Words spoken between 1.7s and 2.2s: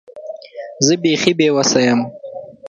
یم.